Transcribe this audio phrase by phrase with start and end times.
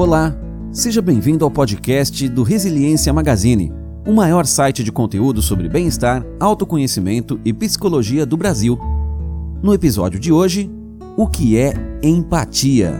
[0.00, 0.34] Olá,
[0.72, 3.70] seja bem-vindo ao podcast do Resiliência Magazine,
[4.06, 8.78] o maior site de conteúdo sobre bem-estar, autoconhecimento e psicologia do Brasil.
[9.62, 10.70] No episódio de hoje,
[11.18, 12.94] o que é empatia?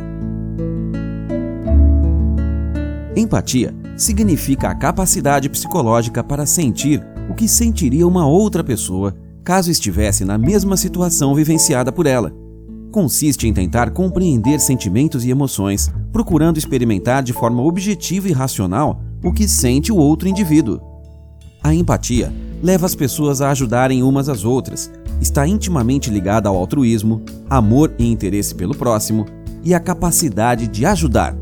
[3.17, 10.23] Empatia significa a capacidade psicológica para sentir o que sentiria uma outra pessoa caso estivesse
[10.23, 12.30] na mesma situação vivenciada por ela
[12.91, 19.33] consiste em tentar compreender sentimentos e emoções, procurando experimentar de forma objetiva e racional o
[19.33, 20.81] que sente o outro indivíduo.
[21.62, 24.91] A empatia leva as pessoas a ajudarem umas às outras,
[25.21, 29.27] está intimamente ligada ao altruísmo, amor e interesse pelo próximo
[29.62, 31.37] e a capacidade de ajudar.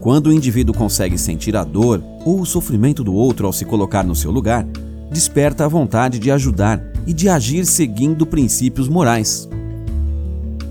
[0.00, 4.04] Quando o indivíduo consegue sentir a dor ou o sofrimento do outro ao se colocar
[4.04, 4.66] no seu lugar,
[5.10, 9.48] desperta a vontade de ajudar e de agir seguindo princípios morais.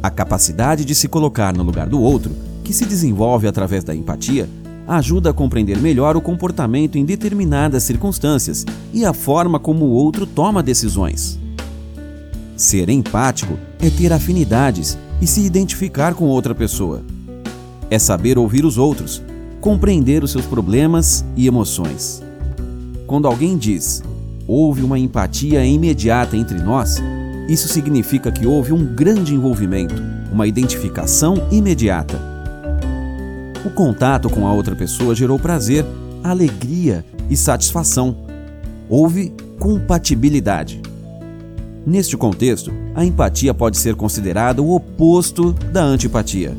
[0.04, 4.50] A capacidade de se colocar no lugar do outro, que se desenvolve através da empatia,
[4.86, 10.28] ajuda a compreender melhor o comportamento em determinadas circunstâncias e a forma como o outro
[10.28, 11.40] toma decisões.
[12.58, 17.02] Ser empático é ter afinidades e se identificar com outra pessoa.
[17.90, 19.23] É saber ouvir os outros,
[19.62, 22.22] compreender os seus problemas e emoções.
[23.08, 24.04] Quando alguém diz,
[24.45, 27.02] houve uma empatia imediata entre nós,
[27.47, 29.95] isso significa que houve um grande envolvimento,
[30.31, 32.19] uma identificação imediata.
[33.66, 35.86] O contato com a outra pessoa gerou prazer,
[36.23, 38.16] alegria e satisfação.
[38.89, 40.81] Houve compatibilidade.
[41.86, 46.55] Neste contexto, a empatia pode ser considerada o oposto da antipatia.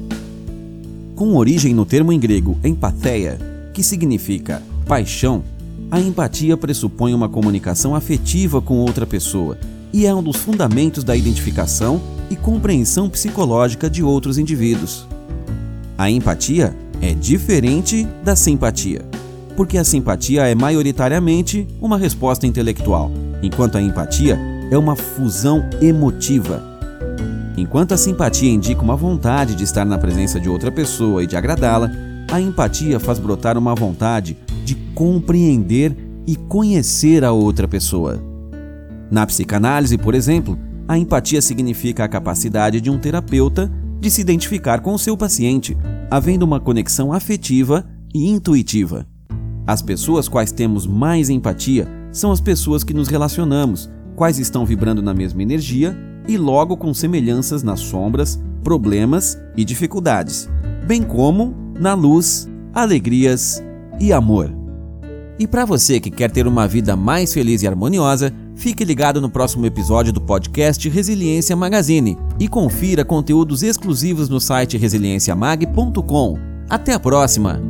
[1.16, 3.38] Com origem no termo em grego empatheia,
[3.72, 5.42] que significa paixão,
[5.90, 9.56] a empatia pressupõe uma comunicação afetiva com outra pessoa
[9.94, 15.06] e é um dos fundamentos da identificação e compreensão psicológica de outros indivíduos.
[15.96, 19.02] A empatia é diferente da simpatia,
[19.56, 23.08] porque a simpatia é maioritariamente uma resposta intelectual,
[23.40, 24.36] enquanto a empatia
[24.68, 26.60] é uma fusão emotiva.
[27.56, 31.36] Enquanto a simpatia indica uma vontade de estar na presença de outra pessoa e de
[31.36, 31.88] agradá-la,
[32.32, 38.33] a empatia faz brotar uma vontade de compreender e conhecer a outra pessoa.
[39.14, 40.58] Na psicanálise, por exemplo,
[40.88, 43.70] a empatia significa a capacidade de um terapeuta
[44.00, 45.78] de se identificar com o seu paciente,
[46.10, 49.06] havendo uma conexão afetiva e intuitiva.
[49.64, 55.00] As pessoas quais temos mais empatia são as pessoas que nos relacionamos, quais estão vibrando
[55.00, 60.50] na mesma energia e logo com semelhanças nas sombras, problemas e dificuldades,
[60.88, 63.62] bem como na luz, alegrias
[64.00, 64.63] e amor.
[65.38, 69.28] E para você que quer ter uma vida mais feliz e harmoniosa, Fique ligado no
[69.28, 76.38] próximo episódio do podcast Resiliência Magazine e confira conteúdos exclusivos no site resilienciamag.com.
[76.68, 77.60] Até a próxima!